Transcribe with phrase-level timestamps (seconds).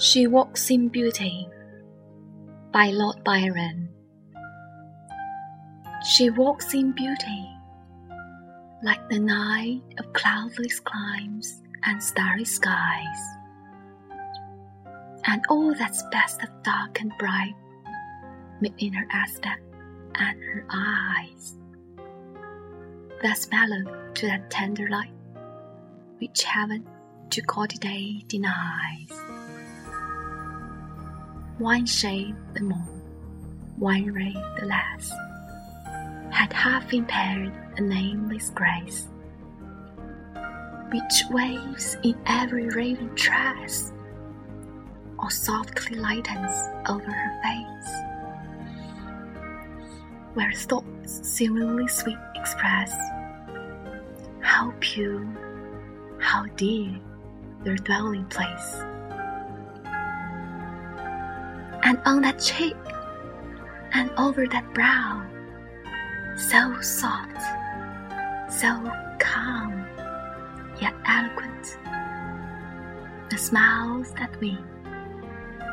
[0.00, 1.48] She Walks in Beauty
[2.72, 3.88] by Lord Byron.
[6.08, 7.48] She walks in beauty,
[8.84, 13.18] like the night of cloudless climes and starry skies,
[15.24, 17.56] and all that's best of dark and bright,
[18.60, 19.64] meet in her aspect
[20.14, 21.56] and her eyes.
[23.20, 25.12] That's mellow to that tender light,
[26.20, 26.86] which heaven
[27.30, 29.47] to gaudy day denies.
[31.58, 32.88] One shade the more,
[33.78, 35.10] one ray the less,
[36.30, 39.08] had half impaired a nameless grace,
[40.92, 43.92] which waves in every raven tress,
[45.18, 46.52] or softly lightens
[46.88, 47.92] over her face,
[50.34, 52.94] where thoughts seemingly sweet express?
[54.38, 55.26] How pure,
[56.20, 57.00] how dear
[57.64, 58.84] their dwelling place
[61.88, 62.76] and on that cheek,
[63.94, 65.26] and over that brow,
[66.36, 67.40] so soft,
[68.52, 69.86] so calm,
[70.82, 71.78] yet eloquent.
[73.30, 74.62] The smiles that win,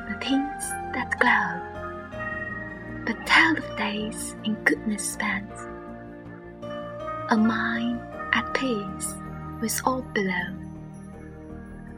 [0.07, 5.51] the tints that glow, but tell of days in goodness spent,
[7.29, 7.99] a mind
[8.31, 9.15] at peace
[9.59, 10.55] with all below,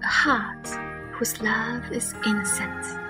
[0.01, 0.67] a heart
[1.13, 3.06] whose love is innocent